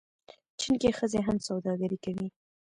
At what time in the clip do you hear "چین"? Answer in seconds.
0.59-0.75